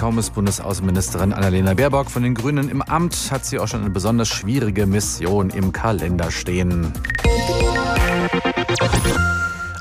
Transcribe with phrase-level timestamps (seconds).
[0.00, 3.90] Kaum ist Bundesaußenministerin Annalena Baerbock von den Grünen im Amt, hat sie auch schon eine
[3.90, 6.90] besonders schwierige Mission im Kalender stehen.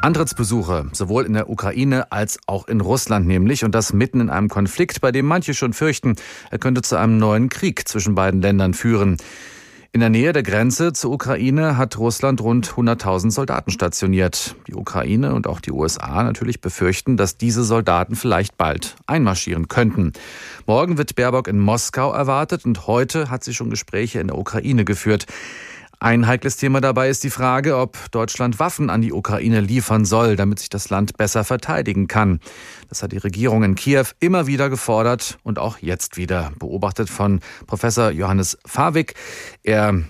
[0.00, 4.48] Antrittsbesuche, sowohl in der Ukraine als auch in Russland nämlich, und das mitten in einem
[4.48, 6.16] Konflikt, bei dem manche schon fürchten,
[6.50, 9.18] er könnte zu einem neuen Krieg zwischen beiden Ländern führen.
[9.96, 14.54] In der Nähe der Grenze zur Ukraine hat Russland rund 100.000 Soldaten stationiert.
[14.66, 20.12] Die Ukraine und auch die USA natürlich befürchten, dass diese Soldaten vielleicht bald einmarschieren könnten.
[20.66, 24.84] Morgen wird Baerbock in Moskau erwartet und heute hat sie schon Gespräche in der Ukraine
[24.84, 25.24] geführt.
[25.98, 30.36] Ein heikles Thema dabei ist die Frage, ob Deutschland Waffen an die Ukraine liefern soll,
[30.36, 32.40] damit sich das Land besser verteidigen kann.
[32.90, 36.52] Das hat die Regierung in Kiew immer wieder gefordert und auch jetzt wieder.
[36.58, 39.14] Beobachtet von Professor Johannes Fawig.
[39.62, 40.02] Er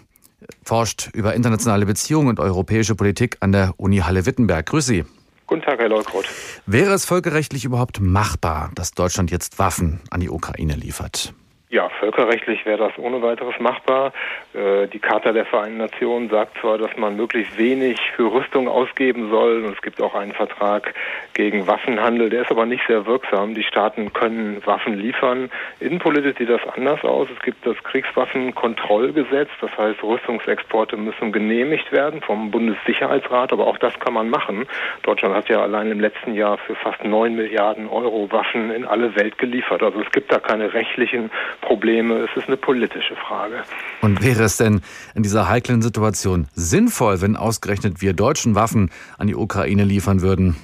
[0.65, 4.67] forscht über internationale Beziehungen und europäische Politik an der Uni Halle-Wittenberg.
[4.67, 5.05] Grüß Sie.
[5.47, 6.27] Guten Tag, Herr Leukrott.
[6.67, 11.33] Wäre es völkerrechtlich überhaupt machbar, dass Deutschland jetzt Waffen an die Ukraine liefert?
[11.69, 14.13] Ja, völkerrechtlich wäre das ohne weiteres machbar.
[14.55, 19.31] Äh, die Charta der Vereinten Nationen sagt zwar, dass man möglichst wenig für Rüstung ausgeben
[19.31, 20.95] soll und es gibt auch einen Vertrag
[21.35, 23.55] gegen Waffenhandel, der ist aber nicht sehr wirksam.
[23.55, 25.51] Die Staaten können Waffen liefern.
[25.81, 27.27] Innenpolitisch sieht das anders aus.
[27.37, 33.99] Es gibt das Kriegswaffenkontrollgesetz, das heißt, Rüstungsexporte müssen genehmigt werden vom Bundessicherheitsrat, aber auch das
[33.99, 34.69] kann man machen.
[35.03, 39.17] Deutschland hat ja allein im letzten Jahr für fast neun Milliarden Euro Waffen in alle
[39.17, 39.83] Welt geliefert.
[39.83, 42.27] Also es gibt da keine rechtlichen Probleme.
[42.31, 43.65] Es ist eine politische Frage.
[44.03, 44.81] Und wäre es denn
[45.15, 50.57] in dieser heiklen Situation sinnvoll, wenn ausgerechnet wir deutschen Waffen an die Ukraine liefern würden?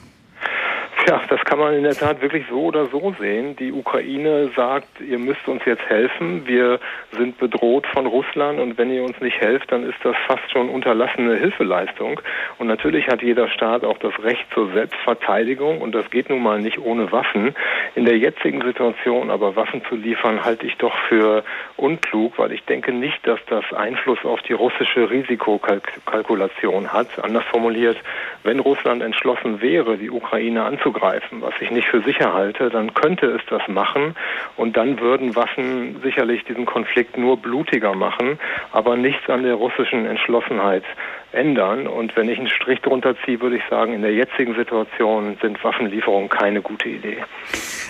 [1.08, 3.56] Ja, das kann man in der Tat wirklich so oder so sehen.
[3.56, 6.46] Die Ukraine sagt, ihr müsst uns jetzt helfen.
[6.46, 6.78] Wir
[7.10, 10.68] sind bedroht von Russland und wenn ihr uns nicht helft, dann ist das fast schon
[10.68, 12.20] unterlassene Hilfeleistung.
[12.58, 16.60] Und natürlich hat jeder Staat auch das Recht zur Selbstverteidigung und das geht nun mal
[16.60, 17.56] nicht ohne Waffen.
[17.96, 21.42] In der jetzigen Situation aber Waffen zu liefern, halte ich doch für
[21.76, 27.08] unklug, weil ich denke nicht, dass das Einfluss auf die russische Risikokalkulation hat.
[27.22, 27.96] Anders formuliert,
[28.44, 33.26] wenn Russland entschlossen wäre, die Ukraine anzugreifen, was ich nicht für sicher halte, dann könnte
[33.26, 34.14] es das machen
[34.56, 38.38] und dann würden Waffen sicherlich diesen Konflikt nur blutiger machen,
[38.72, 40.84] aber nichts an der russischen Entschlossenheit
[41.32, 41.86] ändern.
[41.86, 45.62] Und wenn ich einen Strich drunter ziehe, würde ich sagen, in der jetzigen Situation sind
[45.64, 47.18] Waffenlieferungen keine gute Idee.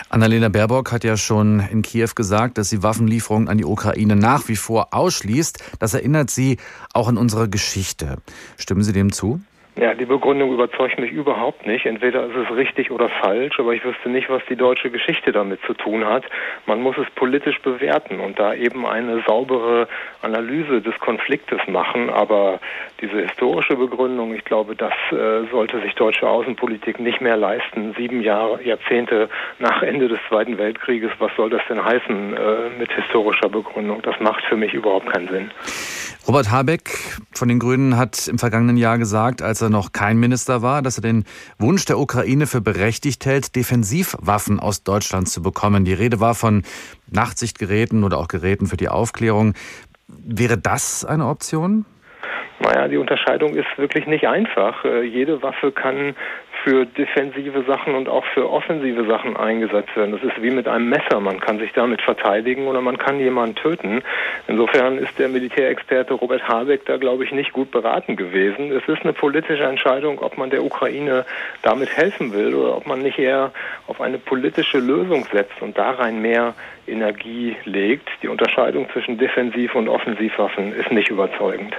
[0.08, 4.48] Annalena Baerbock hat ja schon in Kiew gesagt, dass sie Waffenlieferungen an die Ukraine nach
[4.48, 5.78] wie vor ausschließt.
[5.80, 6.58] Das erinnert sie
[6.92, 8.18] auch an unsere Geschichte.
[8.58, 9.41] Stimmen Sie dem zu?
[9.75, 11.87] Ja, die Begründung überzeugt mich überhaupt nicht.
[11.87, 15.60] Entweder ist es richtig oder falsch, aber ich wüsste nicht, was die deutsche Geschichte damit
[15.66, 16.25] zu tun hat.
[16.66, 19.88] Man muss es politisch bewerten und da eben eine saubere
[20.21, 22.10] Analyse des Konfliktes machen.
[22.10, 22.60] Aber
[23.00, 27.94] diese historische Begründung, ich glaube, das äh, sollte sich deutsche Außenpolitik nicht mehr leisten.
[27.97, 32.93] Sieben Jahre, Jahrzehnte nach Ende des Zweiten Weltkrieges, was soll das denn heißen äh, mit
[32.93, 34.03] historischer Begründung?
[34.03, 35.50] Das macht für mich überhaupt keinen Sinn.
[36.28, 36.88] Robert Habeck
[37.34, 40.99] von den Grünen hat im vergangenen Jahr gesagt, als er noch kein Minister war, dass
[40.99, 41.25] er den
[41.59, 45.84] Wunsch der Ukraine für berechtigt hält, Defensivwaffen aus Deutschland zu bekommen.
[45.84, 46.62] Die Rede war von
[47.10, 49.55] Nachtsichtgeräten oder auch Geräten für die Aufklärung.
[50.06, 51.87] Wäre das eine Option?
[52.60, 54.84] Naja, die Unterscheidung ist wirklich nicht einfach.
[54.84, 56.15] Äh, jede Waffe kann
[56.62, 60.12] für defensive Sachen und auch für offensive Sachen eingesetzt werden.
[60.12, 61.20] Das ist wie mit einem Messer.
[61.20, 64.02] Man kann sich damit verteidigen oder man kann jemanden töten.
[64.46, 68.70] Insofern ist der Militärexperte Robert Habeck da, glaube ich, nicht gut beraten gewesen.
[68.70, 71.24] Es ist eine politische Entscheidung, ob man der Ukraine
[71.62, 73.52] damit helfen will oder ob man nicht eher
[73.88, 76.54] auf eine politische Lösung setzt und da rein mehr
[76.86, 78.08] Energie legt.
[78.22, 81.76] Die Unterscheidung zwischen Defensiv- und Offensivwaffen ist nicht überzeugend.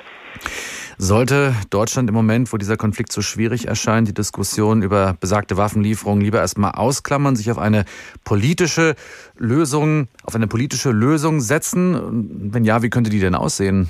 [0.97, 6.23] Sollte Deutschland im Moment, wo dieser Konflikt so schwierig erscheint, die Diskussion über besagte Waffenlieferungen
[6.23, 7.85] lieber erstmal ausklammern, sich auf eine
[8.23, 8.95] politische
[9.37, 12.51] Lösung, auf eine politische Lösung setzen?
[12.53, 13.89] Wenn ja, wie könnte die denn aussehen?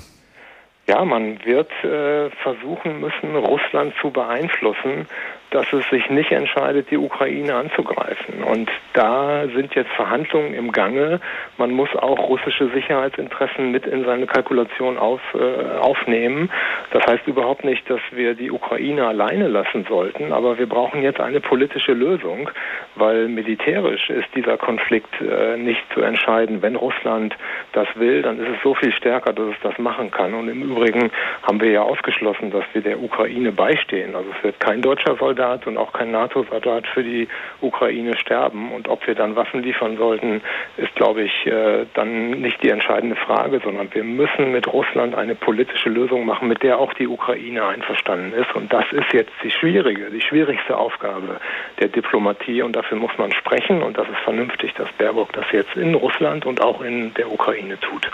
[0.86, 5.06] Ja, man wird äh, versuchen müssen, Russland zu beeinflussen,
[5.54, 8.42] dass es sich nicht entscheidet, die Ukraine anzugreifen.
[8.42, 11.20] Und da sind jetzt Verhandlungen im Gange.
[11.58, 16.50] Man muss auch russische Sicherheitsinteressen mit in seine Kalkulation auf, äh, aufnehmen.
[16.90, 21.20] Das heißt überhaupt nicht, dass wir die Ukraine alleine lassen sollten, aber wir brauchen jetzt
[21.20, 22.50] eine politische Lösung,
[22.96, 26.62] weil militärisch ist dieser Konflikt äh, nicht zu entscheiden.
[26.62, 27.36] Wenn Russland
[27.72, 30.34] das will, dann ist es so viel stärker, dass es das machen kann.
[30.34, 31.12] Und im Übrigen
[31.44, 34.16] haben wir ja ausgeschlossen, dass wir der Ukraine beistehen.
[34.16, 37.28] Also es wird kein deutscher Soldat EU-Soldat und auch kein NATO-Soldat für die
[37.60, 38.72] Ukraine sterben.
[38.72, 40.42] Und ob wir dann Waffen liefern sollten,
[40.76, 45.34] ist, glaube ich, äh, dann nicht die entscheidende Frage, sondern wir müssen mit Russland eine
[45.34, 48.54] politische Lösung machen, mit der auch die Ukraine einverstanden ist.
[48.54, 51.40] Und das ist jetzt die schwierige, die schwierigste Aufgabe
[51.78, 52.62] der Diplomatie.
[52.62, 53.82] Und dafür muss man sprechen.
[53.82, 57.78] Und das ist vernünftig, dass Baerbock das jetzt in Russland und auch in der Ukraine
[57.80, 58.10] tut.